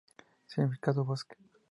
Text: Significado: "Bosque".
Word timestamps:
Significado: 0.47 1.05
"Bosque". 1.05 1.35